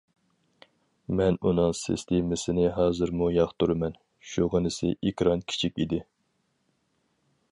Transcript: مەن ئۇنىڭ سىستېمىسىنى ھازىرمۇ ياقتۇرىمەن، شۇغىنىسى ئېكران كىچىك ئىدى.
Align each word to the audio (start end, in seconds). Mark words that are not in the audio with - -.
مەن 1.19 1.35
ئۇنىڭ 1.49 1.75
سىستېمىسىنى 1.79 2.65
ھازىرمۇ 2.77 3.29
ياقتۇرىمەن، 3.35 3.95
شۇغىنىسى 4.31 4.91
ئېكران 4.93 5.47
كىچىك 5.53 5.81
ئىدى. 5.85 6.03